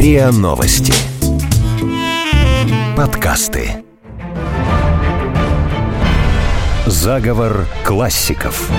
[0.00, 0.94] РИА Новости.
[2.96, 3.84] Подкасты.
[6.86, 8.70] Заговор классиков.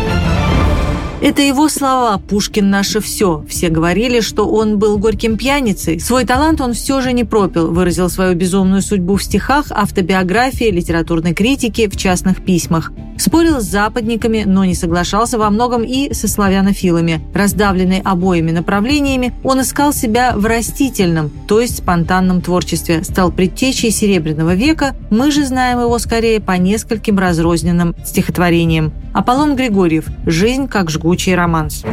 [1.21, 3.45] Это его слова «Пушкин наше все».
[3.47, 5.99] Все говорили, что он был горьким пьяницей.
[5.99, 11.35] Свой талант он все же не пропил, выразил свою безумную судьбу в стихах, автобиографии, литературной
[11.35, 12.91] критике, в частных письмах.
[13.19, 17.21] Спорил с западниками, но не соглашался во многом и со славянофилами.
[17.35, 24.55] Раздавленный обоими направлениями, он искал себя в растительном, то есть спонтанном творчестве, стал предтечей Серебряного
[24.55, 28.91] века, мы же знаем его скорее по нескольким разрозненным стихотворениям.
[29.13, 31.83] Аполлон Григорьев «Жизнь как жгучий романс».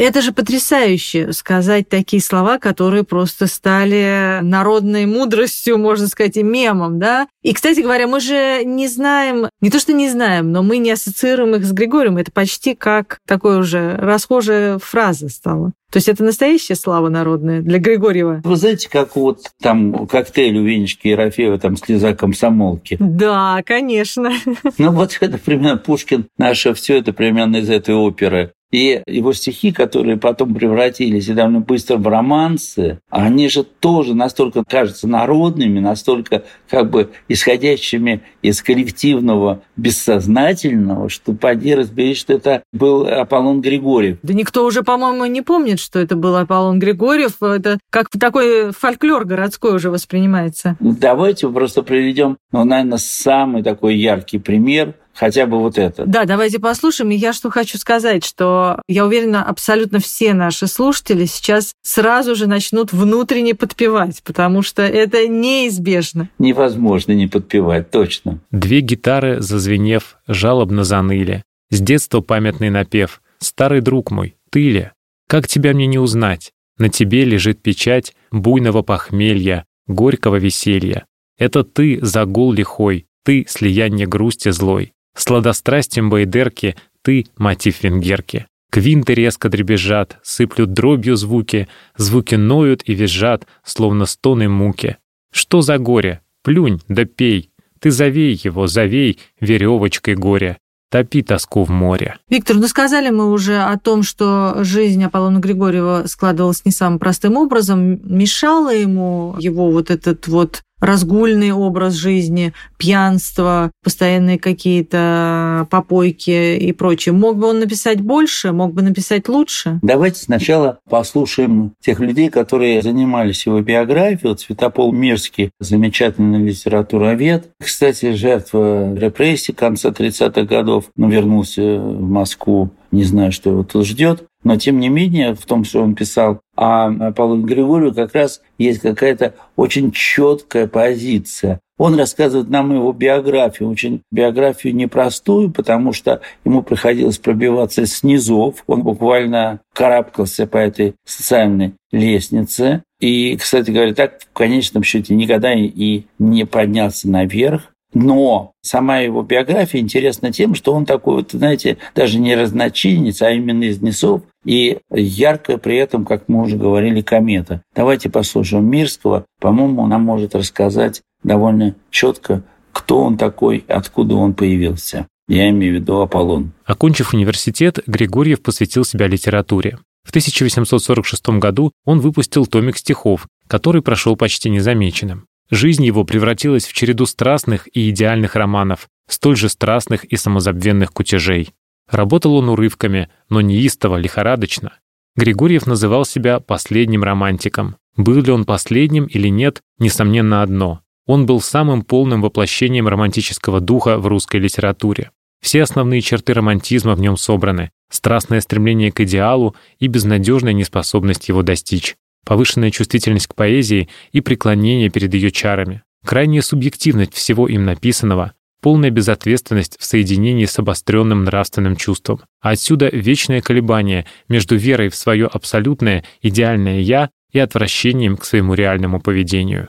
[0.00, 6.98] Это же потрясающе сказать такие слова, которые просто стали народной мудростью, можно сказать, и мемом,
[6.98, 7.28] да?
[7.42, 10.90] И, кстати говоря, мы же не знаем, не то что не знаем, но мы не
[10.90, 12.16] ассоциируем их с Григорием.
[12.16, 15.72] Это почти как такой уже расхожая фраза стала.
[15.92, 18.40] То есть это настоящая слава народная для Григорьева.
[18.42, 22.96] Вы знаете, как вот там коктейль у Венечки Ерофеева, там слеза комсомолки.
[23.00, 24.30] Да, конечно.
[24.78, 28.52] Ну вот это примерно Пушкин, наше все это примерно из этой оперы.
[28.70, 34.62] И его стихи, которые потом превратились и довольно быстро в романсы, они же тоже настолько
[34.64, 43.06] кажутся народными, настолько как бы исходящими из коллективного бессознательного, что поди разбери, что это был
[43.06, 44.18] Аполлон Григорьев.
[44.22, 47.42] Да никто уже, по-моему, не помнит, что это был Аполлон Григорьев.
[47.42, 50.76] Это как такой фольклор городской уже воспринимается.
[50.80, 56.06] Давайте просто приведем, ну, наверное, самый такой яркий пример хотя бы вот это.
[56.06, 57.10] Да, давайте послушаем.
[57.10, 62.46] И я что хочу сказать, что я уверена, абсолютно все наши слушатели сейчас сразу же
[62.46, 66.30] начнут внутренне подпевать, потому что это неизбежно.
[66.38, 68.38] Невозможно не подпевать, точно.
[68.50, 71.44] Две гитары, зазвенев, жалобно заныли.
[71.70, 73.20] С детства памятный напев.
[73.42, 74.90] «Старый друг мой, ты ли?
[75.28, 76.52] Как тебя мне не узнать?
[76.78, 81.04] На тебе лежит печать буйного похмелья, горького веселья.
[81.38, 84.92] Это ты загул лихой, ты слияние грусти злой.
[85.14, 88.46] Сладострастием байдерки ты— мотив венгерки.
[88.70, 94.98] Квинты резко дребезжат, сыплют дробью звуки, звуки ноют и визжат, словно стоны муки.
[95.32, 96.20] Что за горе?
[96.42, 97.50] Плюнь, да пей.
[97.80, 100.58] Ты завей его, завей веревочкой горя.
[100.90, 102.16] Топи тоску в море.
[102.28, 107.36] Виктор, ну сказали мы уже о том, что жизнь Аполлона Григорьева складывалась не самым простым
[107.36, 108.00] образом.
[108.02, 117.12] Мешало ему его вот этот вот разгульный образ жизни, пьянство, постоянные какие-то попойки и прочее.
[117.12, 119.78] Мог бы он написать больше, мог бы написать лучше?
[119.82, 124.30] Давайте сначала послушаем тех людей, которые занимались его биографией.
[124.30, 127.50] Вот Святопол Мирский, замечательный литературовед.
[127.60, 133.86] Кстати, жертва репрессий конца 30-х годов, но вернулся в Москву не знаю, что его тут
[133.86, 134.24] ждет.
[134.42, 138.80] Но, тем не менее, в том, что он писал о Аполлоне Григорию, как раз есть
[138.80, 141.60] какая-то очень четкая позиция.
[141.80, 148.64] Он рассказывает нам его биографию, очень биографию непростую, потому что ему приходилось пробиваться с низов.
[148.66, 152.82] Он буквально карабкался по этой социальной лестнице.
[153.00, 157.69] И, кстати говоря, так в конечном счете никогда и не поднялся наверх.
[157.92, 163.30] Но сама его биография интересна тем, что он такой вот, знаете, даже не разночинец, а
[163.30, 167.62] именно из несов, и яркая при этом, как мы уже говорили, комета.
[167.74, 169.24] Давайте послушаем Мирского.
[169.40, 172.42] По-моему, нам может рассказать довольно четко,
[172.72, 175.06] кто он такой, откуда он появился.
[175.28, 176.52] Я имею в виду Аполлон.
[176.64, 179.78] Окончив университет, Григорьев посвятил себя литературе.
[180.04, 185.26] В 1846 году он выпустил томик стихов, который прошел почти незамеченным.
[185.50, 191.50] Жизнь его превратилась в череду страстных и идеальных романов, столь же страстных и самозабвенных кутежей.
[191.88, 194.74] Работал он урывками, но неистово, лихорадочно.
[195.16, 197.76] Григорьев называл себя последним романтиком.
[197.96, 200.82] Был ли он последним или нет, несомненно одно.
[201.06, 205.10] Он был самым полным воплощением романтического духа в русской литературе.
[205.42, 207.72] Все основные черты романтизма в нем собраны.
[207.90, 214.88] Страстное стремление к идеалу и безнадежная неспособность его достичь повышенная чувствительность к поэзии и преклонение
[214.90, 221.76] перед ее чарами, крайняя субъективность всего им написанного, полная безответственность в соединении с обостренным нравственным
[221.76, 222.20] чувством.
[222.40, 228.54] А отсюда вечное колебание между верой в свое абсолютное, идеальное «я» и отвращением к своему
[228.54, 229.68] реальному поведению.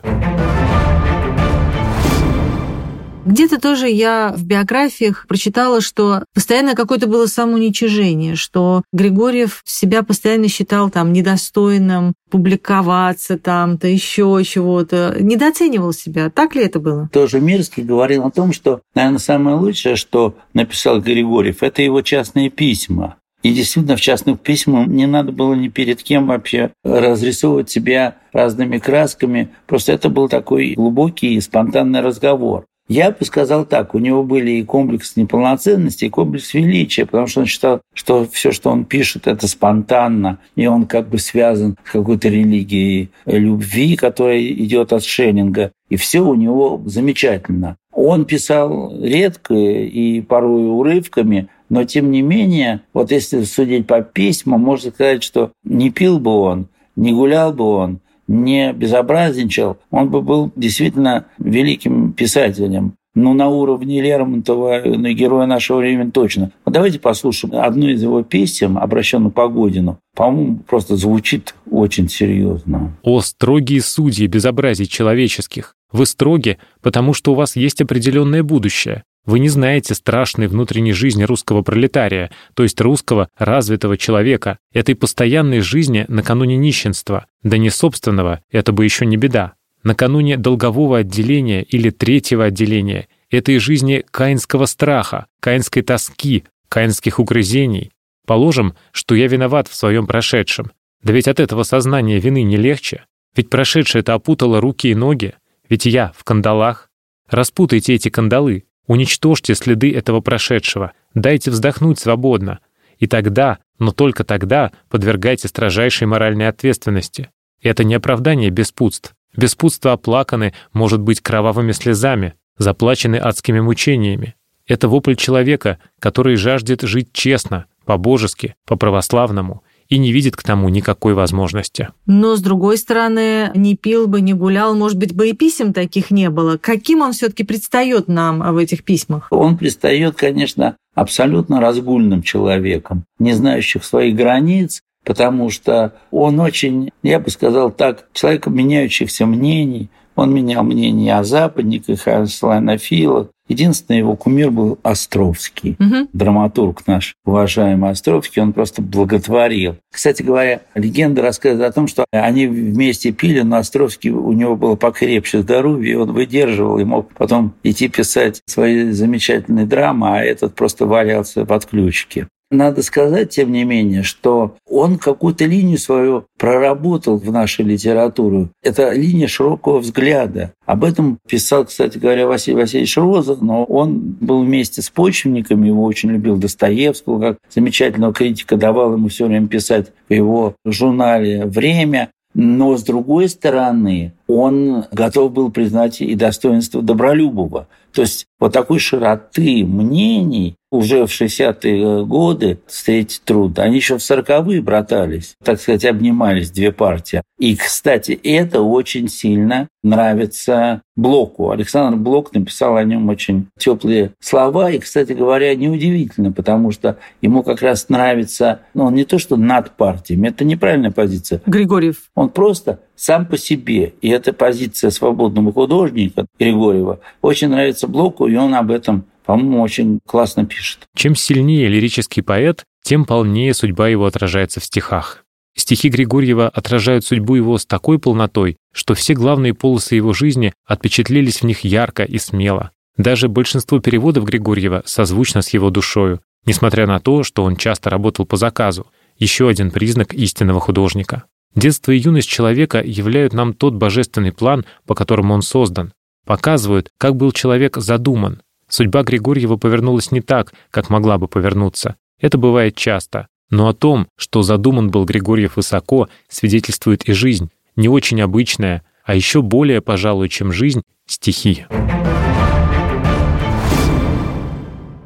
[3.25, 10.47] Где-то тоже я в биографиях прочитала, что постоянно какое-то было самоуничижение, что Григорьев себя постоянно
[10.47, 16.29] считал там недостойным публиковаться там-то, еще чего-то, недооценивал себя.
[16.29, 17.09] Так ли это было?
[17.13, 22.49] Тоже Мирский говорил о том, что, наверное, самое лучшее, что написал Григорьев, это его частные
[22.49, 23.17] письма.
[23.43, 28.77] И действительно, в частных письмах не надо было ни перед кем вообще разрисовывать себя разными
[28.77, 29.49] красками.
[29.65, 32.65] Просто это был такой глубокий и спонтанный разговор.
[32.91, 37.39] Я бы сказал так, у него были и комплекс неполноценности, и комплекс величия, потому что
[37.39, 41.91] он считал, что все, что он пишет, это спонтанно, и он как бы связан с
[41.91, 47.77] какой-то религией любви, которая идет от Шеннинга, и все у него замечательно.
[47.93, 54.59] Он писал редко и порой урывками, но тем не менее, вот если судить по письмам,
[54.59, 56.67] можно сказать, что не пил бы он,
[56.97, 62.93] не гулял бы он, не безобразничал, он бы был действительно великим писателем.
[63.13, 66.51] Ну, на уровне Лермонтова, на героя нашего времени точно.
[66.65, 69.99] Давайте послушаем одну из его песен, обращенную по Годину.
[70.15, 72.95] По-моему, просто звучит очень серьезно.
[73.03, 75.75] «О, строгие судьи безобразий человеческих!
[75.91, 79.03] Вы строги, потому что у вас есть определенное будущее.
[79.25, 85.59] Вы не знаете страшной внутренней жизни русского пролетария, то есть русского развитого человека, этой постоянной
[85.59, 91.89] жизни накануне нищенства, да не собственного, это бы еще не беда накануне долгового отделения или
[91.89, 97.91] третьего отделения, этой жизни каинского страха, каинской тоски, каинских угрызений.
[98.25, 100.71] Положим, что я виноват в своем прошедшем.
[101.03, 103.05] Да ведь от этого сознания вины не легче.
[103.35, 105.33] Ведь прошедшее это опутало руки и ноги.
[105.69, 106.89] Ведь я в кандалах.
[107.29, 112.59] Распутайте эти кандалы, уничтожьте следы этого прошедшего, дайте вздохнуть свободно.
[112.99, 117.29] И тогда, но только тогда, подвергайте строжайшей моральной ответственности.
[117.61, 124.35] Это не оправдание беспутств, Беспутство оплаканы, может быть, кровавыми слезами, заплачены адскими мучениями.
[124.67, 131.13] Это вопль человека, который жаждет жить честно, по-божески, по-православному и не видит к тому никакой
[131.13, 131.89] возможности.
[132.05, 136.11] Но, с другой стороны, не пил бы, не гулял, может быть, бы и писем таких
[136.11, 136.57] не было.
[136.57, 139.27] Каким он все таки предстает нам в этих письмах?
[139.29, 147.19] Он предстает, конечно, абсолютно разгульным человеком, не знающих своих границ, потому что он очень, я
[147.19, 149.89] бы сказал так, человек меняющихся мнений.
[150.15, 153.27] Он менял мнение о западниках, о славянофилах.
[153.51, 156.07] Единственный его кумир был Островский, угу.
[156.13, 159.75] драматург наш, уважаемый Островский, он просто благотворил.
[159.91, 164.75] Кстати говоря, легенда рассказывает о том, что они вместе пили, но Островский, у него было
[164.75, 170.55] покрепче здоровье, и он выдерживал и мог потом идти писать свои замечательные драмы, а этот
[170.55, 172.27] просто валялся под ключики.
[172.51, 178.49] Надо сказать, тем не менее, что он какую-то линию свою проработал в нашей литературе.
[178.61, 180.51] Это линия широкого взгляда.
[180.65, 185.85] Об этом писал, кстати говоря, Василий Васильевич Роза, но он был вместе с почвенниками, его
[185.85, 192.09] очень любил Достоевского, как замечательного критика, давал ему все время писать в его журнале «Время».
[192.33, 197.67] Но, с другой стороны, он готов был признать и достоинство Добролюбова.
[197.93, 203.63] То есть вот такой широты мнений уже в 60-е годы встретить трудно.
[203.63, 207.21] Они еще в 40-е братались, так сказать, обнимались две партии.
[207.37, 211.51] И, кстати, это очень сильно нравится Блоку.
[211.51, 214.71] Александр Блок написал о нем очень теплые слова.
[214.71, 219.35] И, кстати говоря, неудивительно, потому что ему как раз нравится, ну, он не то, что
[219.35, 221.41] над партиями, это неправильная позиция.
[221.45, 222.03] Григорьев.
[222.15, 223.93] Он просто сам по себе.
[224.01, 229.99] И эта позиция свободного художника Григорьева очень нравится Блоку, и он об этом, по-моему, очень
[230.05, 230.87] классно пишет.
[230.95, 235.25] Чем сильнее лирический поэт, тем полнее судьба его отражается в стихах.
[235.57, 241.41] Стихи Григорьева отражают судьбу его с такой полнотой, что все главные полосы его жизни отпечатлелись
[241.41, 242.69] в них ярко и смело.
[242.97, 248.27] Даже большинство переводов Григорьева созвучно с его душою, несмотря на то, что он часто работал
[248.27, 248.85] по заказу.
[249.17, 251.23] Еще один признак истинного художника.
[251.55, 255.93] Детство и юность человека являют нам тот божественный план, по которому он создан,
[256.25, 258.41] показывают, как был человек задуман.
[258.69, 261.97] Судьба Григорьева повернулась не так, как могла бы повернуться.
[262.19, 263.27] Это бывает часто.
[263.49, 269.13] Но о том, что задуман был Григорьев высоко, свидетельствует и жизнь, не очень обычная, а
[269.13, 271.65] еще более, пожалуй, чем жизнь, стихи.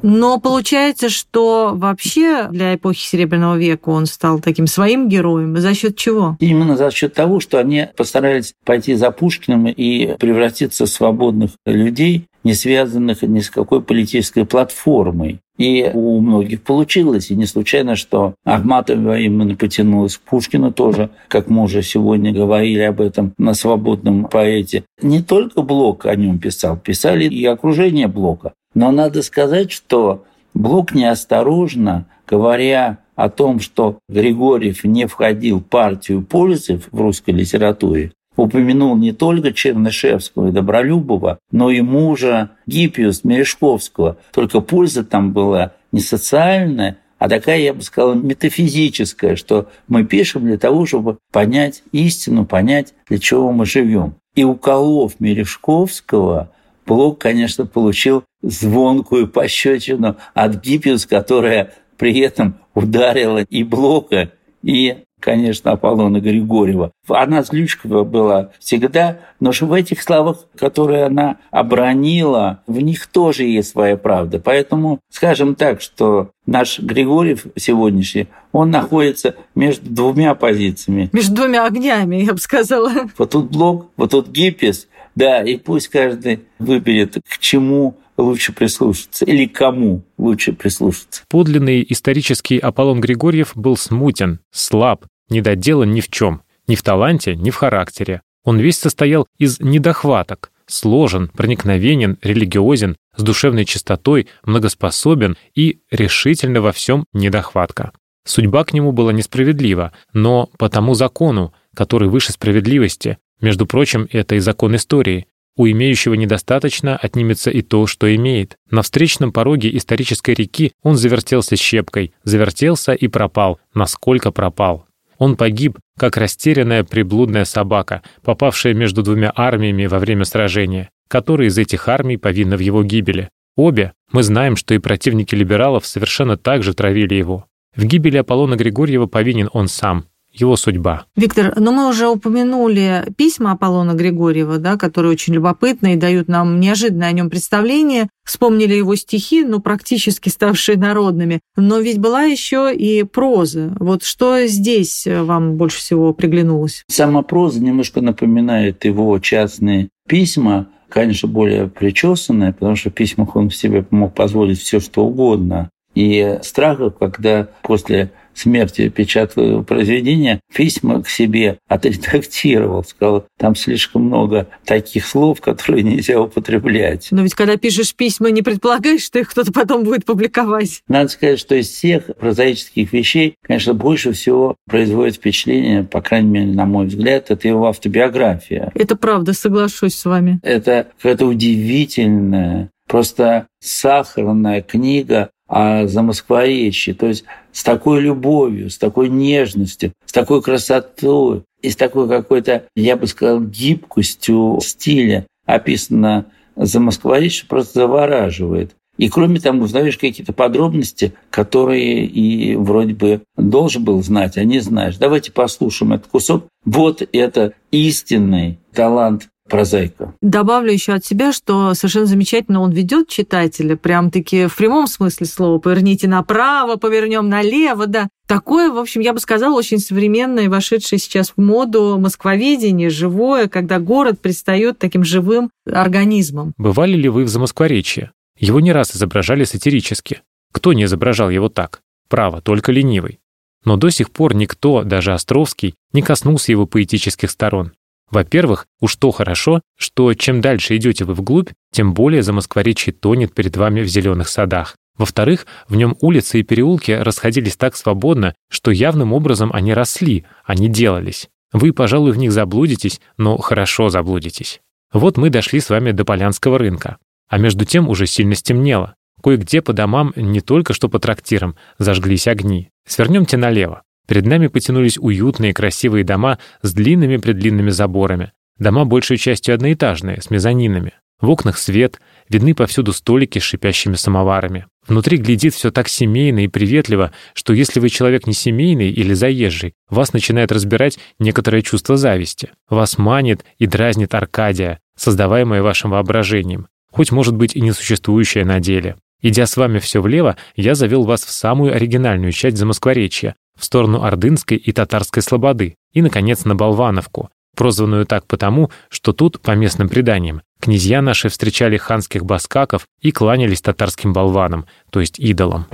[0.08, 5.56] Но получается, что вообще для эпохи Серебряного века он стал таким своим героем.
[5.56, 6.36] За счет чего?
[6.38, 12.26] Именно за счет того, что они постарались пойти за Пушкиным и превратиться в свободных людей,
[12.44, 15.40] не связанных ни с какой политической платформой.
[15.58, 17.32] И у многих получилось.
[17.32, 22.82] И не случайно, что Ахматова именно потянулась к Пушкину тоже, как мы уже сегодня говорили
[22.82, 24.84] об этом на свободном поэте.
[25.02, 28.52] Не только Блок о нем писал, писали и окружение Блока.
[28.76, 36.20] Но надо сказать, что Блок неосторожно, говоря о том, что Григорьев не входил в партию
[36.20, 44.18] пользы в русской литературе, упомянул не только Чернышевского и Добролюбова, но и мужа Гиппиус Мережковского.
[44.34, 50.44] Только польза там была не социальная, а такая, я бы сказал, метафизическая, что мы пишем
[50.44, 54.16] для того, чтобы понять истину, понять, для чего мы живем.
[54.34, 56.50] И уколов Мережковского,
[56.86, 64.30] Блок, конечно, получил звонкую пощечину от Гиппиус, которая при этом ударила и Блока,
[64.62, 66.92] и конечно, Аполлона Григорьева.
[67.08, 73.70] Она злючка была всегда, но в этих словах, которые она обронила, в них тоже есть
[73.70, 74.38] своя правда.
[74.38, 81.10] Поэтому скажем так, что наш Григорьев сегодняшний, он находится между двумя позициями.
[81.12, 82.92] Между двумя огнями, я бы сказала.
[83.18, 89.24] Вот тут блок, вот тут гиппис, да, и пусть каждый выберет, к чему лучше прислушаться
[89.24, 91.22] или кому лучше прислушаться.
[91.28, 97.50] Подлинный исторический Аполлон Григорьев был смутен, слаб, недоделан ни в чем, ни в таланте, ни
[97.50, 98.22] в характере.
[98.44, 106.72] Он весь состоял из недохваток, сложен, проникновенен, религиозен, с душевной чистотой, многоспособен и решительно во
[106.72, 107.92] всем недохватка.
[108.24, 114.34] Судьба к нему была несправедлива, но по тому закону, который выше справедливости, между прочим, это
[114.34, 118.56] и закон истории, у имеющего недостаточно отнимется и то, что имеет.
[118.70, 124.86] На встречном пороге исторической реки он завертелся щепкой, завертелся и пропал, насколько пропал.
[125.18, 131.56] Он погиб, как растерянная приблудная собака, попавшая между двумя армиями во время сражения, которая из
[131.56, 133.30] этих армий повинна в его гибели.
[133.56, 137.46] Обе, мы знаем, что и противники либералов совершенно так же травили его.
[137.74, 140.06] В гибели Аполлона Григорьева повинен он сам,
[140.40, 141.06] его судьба.
[141.16, 146.28] Виктор, но ну мы уже упомянули письма Аполлона Григорьева, да, которые очень любопытны и дают
[146.28, 148.08] нам неожиданное о нем представление.
[148.24, 151.40] Вспомнили его стихи, ну, практически ставшие народными.
[151.56, 153.72] Но ведь была еще и проза.
[153.78, 156.84] Вот что здесь вам больше всего приглянулось?
[156.88, 163.50] Сама проза немножко напоминает его частные письма, конечно, более причесанная, потому что в письмах он
[163.50, 165.70] себе мог позволить все, что угодно.
[165.94, 174.48] И страхов, когда после смерти печатал произведение, письма к себе отредактировал, сказал, там слишком много
[174.64, 177.08] таких слов, которые нельзя употреблять.
[177.10, 180.82] Но ведь когда пишешь письма, не предполагаешь, что их кто-то потом будет публиковать.
[180.88, 186.52] Надо сказать, что из всех прозаических вещей, конечно, больше всего производит впечатление, по крайней мере,
[186.52, 188.70] на мой взгляд, это его автобиография.
[188.74, 190.40] Это правда, соглашусь с вами.
[190.42, 196.94] Это какая-то удивительная, просто сахарная книга о замоскворечье.
[196.94, 202.64] То есть с такой любовью, с такой нежностью, с такой красотой и с такой какой-то,
[202.74, 206.26] я бы сказал, гибкостью стиля описано
[206.56, 208.74] замоскворечье, просто завораживает.
[208.96, 214.60] И кроме того, узнаешь какие-то подробности, которые и вроде бы должен был знать, а не
[214.60, 214.96] знаешь.
[214.96, 216.46] Давайте послушаем этот кусок.
[216.64, 220.14] Вот это истинный талант прозаика.
[220.20, 225.58] Добавлю еще от себя, что совершенно замечательно он ведет читателя, прям-таки в прямом смысле слова.
[225.58, 228.08] Поверните направо, повернем налево, да.
[228.26, 233.78] Такое, в общем, я бы сказала, очень современное, вошедшее сейчас в моду москвоведение, живое, когда
[233.78, 236.52] город предстает таким живым организмом.
[236.58, 238.10] Бывали ли вы в Замоскворечье?
[238.38, 240.22] Его не раз изображали сатирически.
[240.52, 241.80] Кто не изображал его так?
[242.08, 243.20] Право, только ленивый.
[243.64, 247.72] Но до сих пор никто, даже Островский, не коснулся его поэтических сторон.
[248.10, 253.56] Во-первых, уж то хорошо, что чем дальше идете вы вглубь, тем более Замоскворечье тонет перед
[253.56, 254.76] вами в зеленых садах.
[254.96, 260.54] Во-вторых, в нем улицы и переулки расходились так свободно, что явным образом они росли, а
[260.54, 261.28] не делались.
[261.52, 264.60] Вы, пожалуй, в них заблудитесь, но хорошо заблудитесь.
[264.92, 266.98] Вот мы дошли с вами до Полянского рынка.
[267.28, 268.94] А между тем уже сильно стемнело.
[269.22, 272.70] Кое-где по домам, не только что по трактирам, зажглись огни.
[272.86, 273.82] Свернемте налево.
[274.06, 278.32] Перед нами потянулись уютные красивые дома с длинными-предлинными заборами.
[278.58, 280.92] Дома большей частью одноэтажные, с мезонинами.
[281.20, 284.66] В окнах свет, видны повсюду столики с шипящими самоварами.
[284.86, 289.74] Внутри глядит все так семейно и приветливо, что если вы человек не семейный или заезжий,
[289.88, 292.50] вас начинает разбирать некоторое чувство зависти.
[292.68, 298.96] Вас манит и дразнит Аркадия, создаваемая вашим воображением, хоть, может быть, и несуществующая на деле.
[299.28, 304.04] Идя с вами все влево, я завел вас в самую оригинальную часть Замоскворечья, в сторону
[304.04, 309.88] Ордынской и Татарской Слободы, и, наконец, на Болвановку, прозванную так потому, что тут, по местным
[309.88, 315.66] преданиям, князья наши встречали ханских баскаков и кланялись татарским болванам, то есть идолам.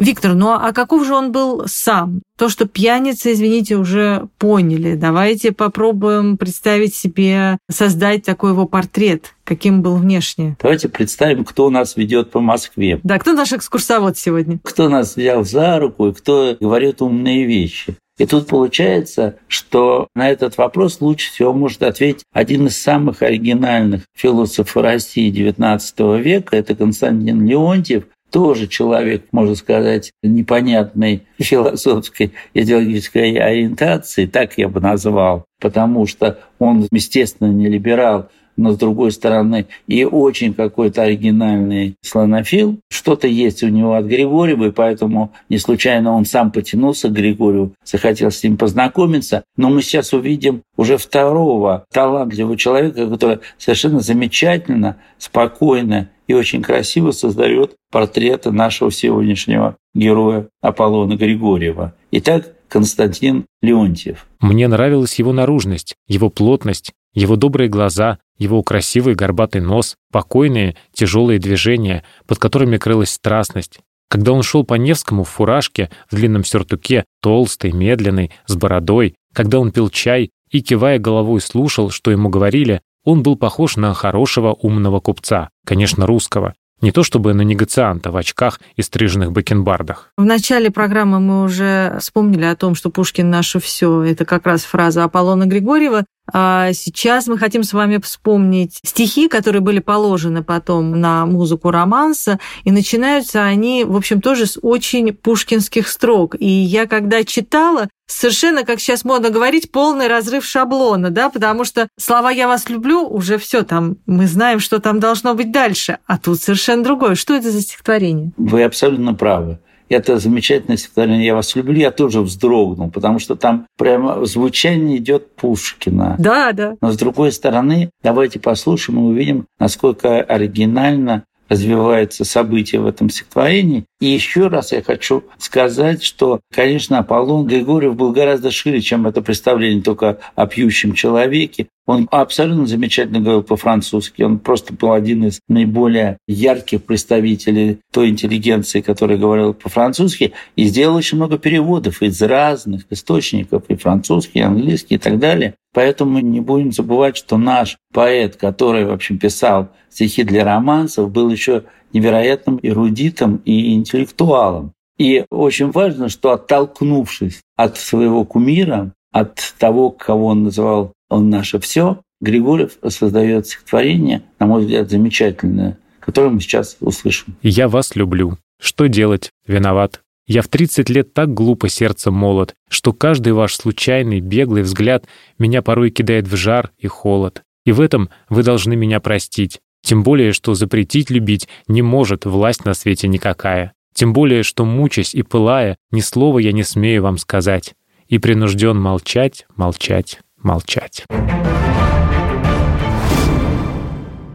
[0.00, 2.22] Виктор, ну а каков же он был сам?
[2.38, 4.94] То, что пьяница, извините, уже поняли.
[4.94, 10.56] Давайте попробуем представить себе, создать такой его портрет, каким был внешне.
[10.60, 12.98] Давайте представим, кто нас ведет по Москве.
[13.02, 14.58] Да, кто наш экскурсовод сегодня?
[14.62, 17.96] Кто нас взял за руку и кто говорит умные вещи.
[18.20, 24.02] И тут получается, что на этот вопрос лучше всего может ответить один из самых оригинальных
[24.14, 34.26] философов России XIX века, это Константин Леонтьев, тоже человек, можно сказать, непонятной философской идеологической ориентации,
[34.26, 40.04] так я бы назвал, потому что он, естественно, не либерал, но с другой стороны и
[40.04, 42.78] очень какой-то оригинальный слонофил.
[42.90, 47.72] Что-то есть у него от Григорьева, и поэтому не случайно он сам потянулся к Григорию,
[47.84, 49.44] захотел с ним познакомиться.
[49.56, 57.10] Но мы сейчас увидим уже второго талантливого человека, который совершенно замечательно, спокойно и очень красиво
[57.10, 61.94] создает портреты нашего сегодняшнего героя Аполлона Григорьева.
[62.12, 64.26] Итак, Константин Леонтьев.
[64.40, 71.38] Мне нравилась его наружность, его плотность, его добрые глаза, его красивый горбатый нос, покойные, тяжелые
[71.38, 73.80] движения, под которыми крылась страстность.
[74.08, 79.60] Когда он шел по Невскому в фуражке, в длинном сюртуке, толстый, медленный, с бородой, когда
[79.60, 84.52] он пил чай и, кивая головой, слушал, что ему говорили, он был похож на хорошего
[84.52, 90.12] умного купца, конечно, русского, не то чтобы на негацианта в очках и стриженных бакенбардах.
[90.16, 94.02] В начале программы мы уже вспомнили о том, что Пушкин наше все.
[94.02, 96.04] Это как раз фраза Аполлона Григорьева.
[96.32, 102.38] А сейчас мы хотим с вами вспомнить стихи, которые были положены потом на музыку романса,
[102.64, 106.36] и начинаются они, в общем, тоже с очень пушкинских строк.
[106.38, 111.88] И я когда читала, совершенно, как сейчас модно говорить, полный разрыв шаблона, да, потому что
[111.98, 116.18] слова «я вас люблю» уже все там, мы знаем, что там должно быть дальше, а
[116.18, 117.14] тут совершенно другое.
[117.14, 118.32] Что это за стихотворение?
[118.36, 119.58] Вы абсолютно правы
[119.90, 125.34] это замечательное стихотворение «Я вас люблю», я тоже вздрогнул, потому что там прямо звучание идет
[125.34, 126.16] Пушкина.
[126.18, 126.76] Да, да.
[126.80, 133.84] Но с другой стороны, давайте послушаем и увидим, насколько оригинально развиваются события в этом стихотворении.
[134.00, 139.20] И еще раз я хочу сказать, что, конечно, Аполлон Григорьев был гораздо шире, чем это
[139.20, 141.66] представление только о пьющем человеке.
[141.90, 144.22] Он абсолютно замечательно говорил по-французски.
[144.22, 150.94] Он просто был один из наиболее ярких представителей той интеллигенции, которая говорила по-французски, и сделал
[150.94, 155.56] очень много переводов из разных источников, и французский, и английский, и так далее.
[155.74, 161.28] Поэтому не будем забывать, что наш поэт, который, в общем, писал стихи для романсов, был
[161.28, 164.74] еще невероятным эрудитом и интеллектуалом.
[164.96, 171.58] И очень важно, что оттолкнувшись от своего кумира, от того, кого он называл «он наше
[171.60, 177.36] все», Григорьев создает стихотворение, на мой взгляд, замечательное, которое мы сейчас услышим.
[177.42, 178.38] «Я вас люблю.
[178.60, 179.30] Что делать?
[179.46, 180.00] Виноват.
[180.26, 185.06] Я в 30 лет так глупо сердцем молод, что каждый ваш случайный, беглый взгляд
[185.38, 187.42] меня порой кидает в жар и холод.
[187.64, 189.60] И в этом вы должны меня простить.
[189.82, 193.72] Тем более, что запретить любить не может власть на свете никакая.
[193.94, 197.74] Тем более, что, мучаясь и пылая, ни слова я не смею вам сказать.
[198.06, 201.04] И принужден молчать, молчать, молчать.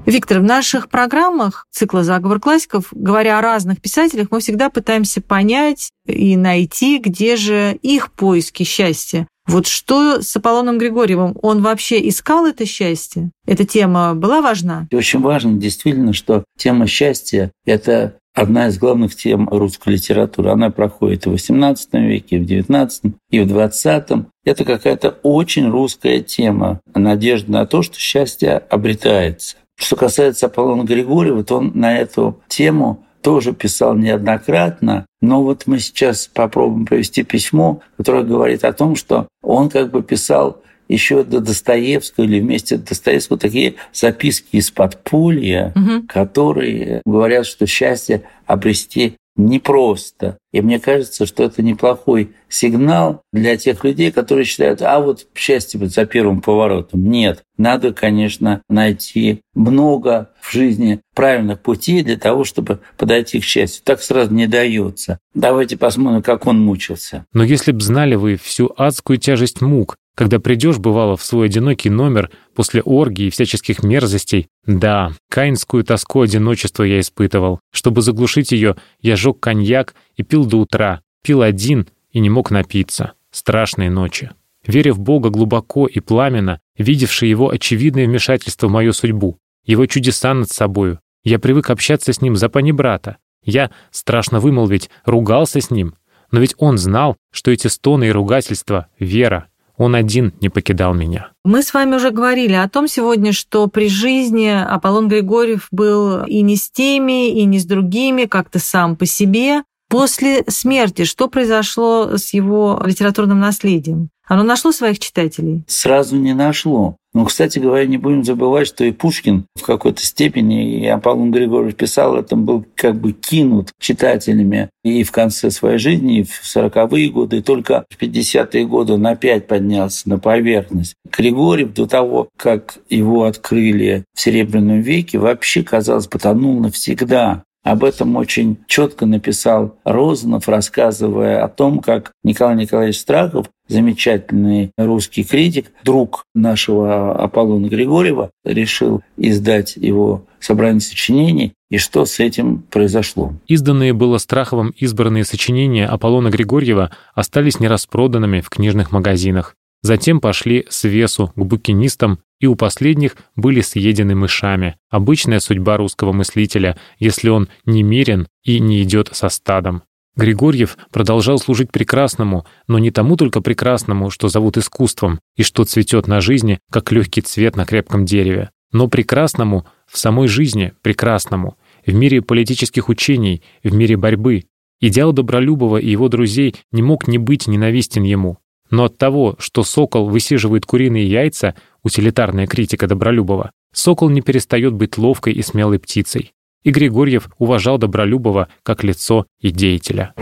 [0.06, 5.90] Виктор, в наших программах цикла «Заговор классиков», говоря о разных писателях, мы всегда пытаемся понять
[6.06, 9.28] и найти, где же их поиски счастья.
[9.48, 11.36] Вот что с Аполлоном Григорьевым?
[11.42, 13.32] Он вообще искал это счастье?
[13.48, 14.88] Эта тема была важна?
[14.92, 20.50] Очень важно действительно, что тема счастья– это одна из главных тем русской литературы.
[20.50, 24.26] Она проходит и в XVIII веке, и в XIX, и в XX.
[24.46, 26.80] Это какая-то очень русская тема.
[26.94, 29.58] Надежда на то, что счастье обретается.
[29.76, 35.80] Что касается Аполлона Григорьева, то он на эту тему тоже писал неоднократно, но вот мы
[35.80, 41.40] сейчас попробуем провести письмо, которое говорит о том, что он как бы писал еще до
[41.40, 46.06] Достоевского или вместе с Достоевского такие записки из подполья, угу.
[46.08, 50.38] которые говорят, что счастье обрести непросто.
[50.52, 55.80] И мне кажется, что это неплохой сигнал для тех людей, которые считают, а вот счастье
[55.80, 57.10] будет за первым поворотом.
[57.10, 63.82] Нет, надо, конечно, найти много в жизни правильных путей для того, чтобы подойти к счастью.
[63.84, 65.20] Так сразу не дается.
[65.34, 67.26] Давайте посмотрим, как он мучился.
[67.34, 71.90] Но если б знали вы всю адскую тяжесть мук, когда придешь, бывало, в свой одинокий
[71.90, 77.60] номер после оргии и всяческих мерзостей, да, каинскую тоску одиночества я испытывал.
[77.72, 82.50] Чтобы заглушить ее, я жег коньяк и пил до утра, пил один и не мог
[82.50, 83.14] напиться.
[83.30, 84.32] Страшные ночи.
[84.66, 90.34] Веря в Бога глубоко и пламенно, видевший его очевидное вмешательство в мою судьбу, его чудеса
[90.34, 93.18] над собою, я привык общаться с ним за панибрата.
[93.44, 95.96] Я, страшно вымолвить, ругался с ним,
[96.32, 101.32] но ведь он знал, что эти стоны и ругательства— вера, он один не покидал меня.
[101.44, 106.42] Мы с вами уже говорили о том сегодня, что при жизни Аполлон Григорьев был и
[106.42, 109.64] не с теми, и не с другими, как-то сам по себе.
[109.90, 114.10] После смерти что произошло с его литературным наследием?
[114.28, 115.64] Оно нашло своих читателей?
[115.68, 116.98] Сразу не нашло.
[117.16, 121.78] Но, кстати говоря, не будем забывать, что и Пушкин в какой-то степени, и Аполлон Григорьевич
[121.78, 127.10] писал, это был как бы кинут читателями и в конце своей жизни, и в 40-е
[127.10, 130.96] годы, и только в 50-е годы он опять поднялся на поверхность.
[131.10, 137.44] Григорьев до того, как его открыли в Серебряном веке, вообще, казалось, потонул навсегда.
[137.66, 145.24] Об этом очень четко написал Розанов, рассказывая о том, как Николай Николаевич Страхов, замечательный русский
[145.24, 153.34] критик, друг нашего Аполлона Григорьева, решил издать его собрание сочинений, и что с этим произошло.
[153.48, 159.56] Изданные было Страховым избранные сочинения Аполлона Григорьева остались нераспроданными в книжных магазинах.
[159.86, 164.78] Затем пошли с весу к букинистам, и у последних были съедены мышами.
[164.90, 169.84] Обычная судьба русского мыслителя, если он не мирен и не идет со стадом.
[170.16, 176.08] Григорьев продолжал служить прекрасному, но не тому только прекрасному, что зовут искусством, и что цветет
[176.08, 181.94] на жизни, как легкий цвет на крепком дереве, но прекрасному в самой жизни, прекрасному, в
[181.94, 184.46] мире политических учений, в мире борьбы.
[184.82, 188.40] Идеал Добролюбова и его друзей не мог не быть ненавистен ему.
[188.76, 194.98] Но от того, что сокол высиживает куриные яйца, утилитарная критика Добролюбова, сокол не перестает быть
[194.98, 196.34] ловкой и смелой птицей.
[196.66, 200.14] И Григорьев уважал Добролюбова как лицо и деятеля.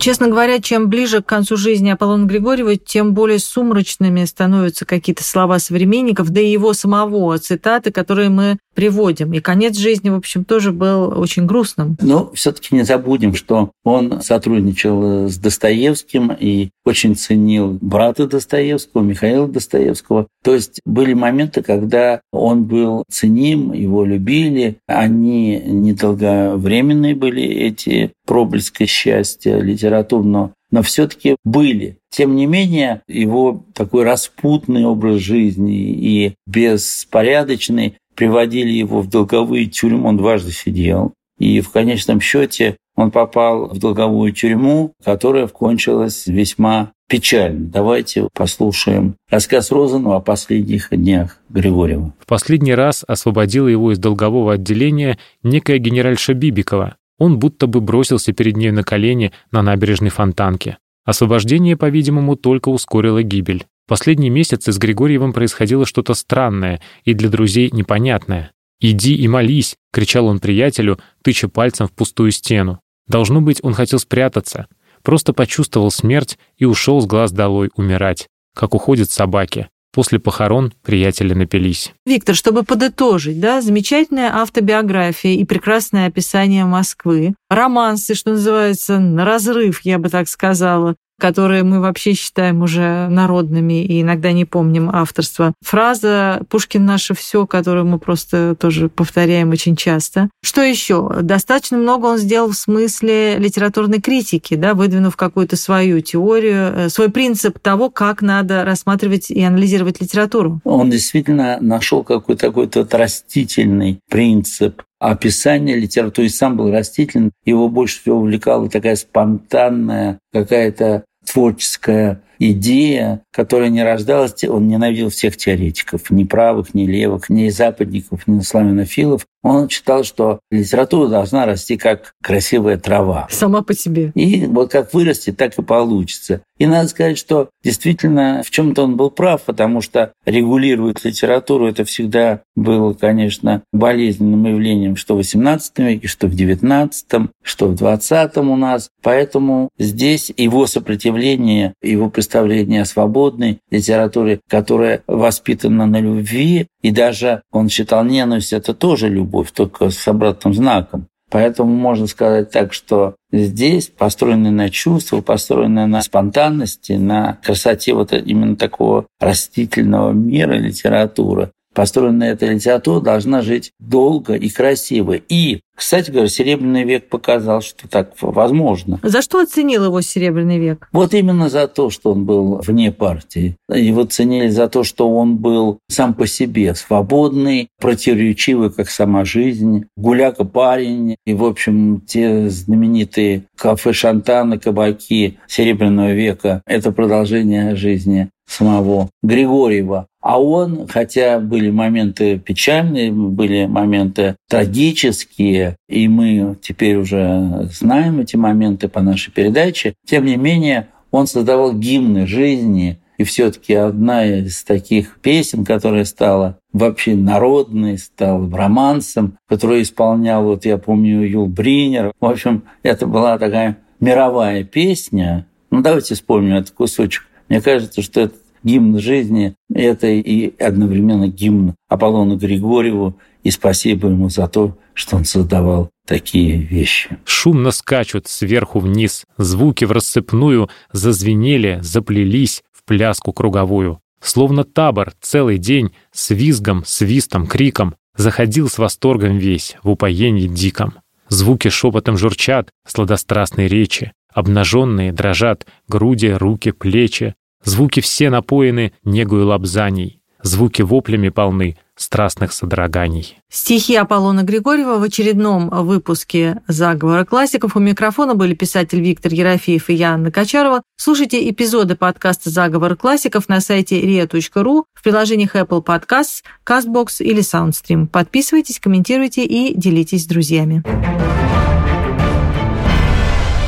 [0.00, 5.58] Честно говоря, чем ближе к концу жизни Аполлона Григорьева, тем более сумрачными становятся какие-то слова
[5.58, 9.34] современников, да и его самого, цитаты, которые мы приводим.
[9.34, 11.98] И конец жизни, в общем, тоже был очень грустным.
[12.00, 19.46] Но все-таки не забудем, что он сотрудничал с Достоевским и очень ценил брата Достоевского, Михаила
[19.46, 20.28] Достоевского.
[20.42, 24.76] То есть были моменты, когда он был ценим, его любили.
[24.86, 31.96] Они недолговременные были, эти проблески счастья литературного но все-таки были.
[32.10, 40.06] Тем не менее, его такой распутный образ жизни и беспорядочный приводили его в долговые тюрьмы,
[40.06, 41.14] он дважды сидел.
[41.38, 47.70] И в конечном счете он попал в долговую тюрьму, которая кончилась весьма печально.
[47.70, 52.12] Давайте послушаем рассказ Розанова о последних днях Григорьева.
[52.18, 56.96] В последний раз освободила его из долгового отделения некая генеральша Бибикова.
[57.18, 60.76] Он будто бы бросился перед ней на колени на набережной Фонтанке.
[61.06, 63.64] Освобождение, по-видимому, только ускорило гибель.
[63.90, 68.52] Последние месяцы с Григорьевым происходило что-то странное и для друзей непонятное.
[68.78, 72.78] «Иди и молись!»— кричал он приятелю, тыча пальцем в пустую стену.
[73.08, 74.68] Должно быть, он хотел спрятаться.
[75.02, 79.68] Просто почувствовал смерть и ушел с глаз долой умирать, как уходят собаки.
[79.92, 81.92] После похорон приятели напились.
[82.06, 89.80] Виктор, чтобы подытожить, да, замечательная автобиография и прекрасное описание Москвы, романсы, что называется, на разрыв,
[89.80, 95.52] я бы так сказала, которые мы вообще считаем уже народными и иногда не помним авторства.
[95.62, 100.28] Фраза «Пушкин наше все», которую мы просто тоже повторяем очень часто.
[100.42, 101.08] Что еще?
[101.22, 107.10] Достаточно много он сделал в смысле литературной критики, да, выдвинув какую-то свою теорию, э, свой
[107.10, 110.60] принцип того, как надо рассматривать и анализировать литературу.
[110.64, 117.68] Он действительно нашел какой-то такой тот растительный принцип описание литературы, и сам был растителен, его
[117.68, 126.10] больше всего увлекала такая спонтанная какая-то творческая идея, которая не рождалась, он ненавидел всех теоретиков,
[126.10, 129.26] ни правых, ни левых, ни западников, ни славянофилов.
[129.42, 133.26] Он считал, что литература должна расти как красивая трава.
[133.30, 134.12] Сама по себе.
[134.14, 136.42] И вот как вырастет, так и получится.
[136.58, 141.84] И надо сказать, что действительно в чем-то он был прав, потому что регулировать литературу это
[141.84, 148.46] всегда было, конечно, болезненным явлением, что в XVIII веке, что в XIX, что в XX
[148.46, 148.90] у нас.
[149.02, 157.42] Поэтому здесь его сопротивление, его представление о свободной литературе, которая воспитана на любви, и даже
[157.50, 161.06] он считал ненависть это тоже любовь, только с обратным знаком.
[161.30, 168.12] Поэтому можно сказать так, что здесь построенные на чувствах, построенные на спонтанности, на красоте вот
[168.12, 175.14] именно такого растительного мира литературы, построенная эта литература должна жить долго и красиво.
[175.14, 179.00] И кстати говоря, Серебряный век показал, что так возможно.
[179.02, 180.86] За что оценил его Серебряный век?
[180.92, 183.56] Вот именно за то, что он был вне партии.
[183.72, 189.86] Его ценили за то, что он был сам по себе свободный, противоречивый, как сама жизнь,
[189.96, 191.16] гуляка парень.
[191.24, 200.08] И, в общем, те знаменитые кафе Шантана, кабаки Серебряного века– это продолжение жизни самого Григорьева.
[200.20, 208.36] А он, хотя были моменты печальные, были моменты трагические, и мы теперь уже знаем эти
[208.36, 214.64] моменты по нашей передаче, тем не менее он создавал гимны жизни И все-таки одна из
[214.64, 222.12] таких песен, которая стала вообще народной, стала романсом, которую исполнял, вот я помню, Юл Бринер.
[222.18, 225.46] В общем, это была такая мировая песня.
[225.70, 227.26] Ну, давайте вспомним этот кусочек.
[227.50, 234.28] Мне кажется, что это гимн жизни– это и одновременно гимн Аполлону Григорьеву, и спасибо ему
[234.28, 237.18] за то, что он создавал такие вещи.
[237.24, 244.00] Шумно скачут сверху вниз, звуки в рассыпную зазвенели, заплелись в пляску круговую.
[244.20, 250.94] Словно табор целый день с визгом, свистом, криком заходил с восторгом весь в упоении диком.
[251.28, 260.20] Звуки шепотом журчат, сладострастной речи, обнаженные дрожат груди, руки, плечи, Звуки все напоены негою лапзаний,
[260.42, 263.36] звуки воплями полны страстных содроганий.
[263.50, 267.76] Стихи Аполлона Григорьева в очередном выпуске «Заговора классиков».
[267.76, 270.82] У микрофона были писатель Виктор Ерофеев и я, Анна Качарова.
[270.96, 278.06] Слушайте эпизоды подкаста «Заговор классиков» на сайте ria.ru, в приложениях Apple Podcasts, CastBox или SoundStream.
[278.06, 280.82] Подписывайтесь, комментируйте и делитесь с друзьями.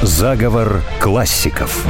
[0.01, 1.87] Заговор классиков.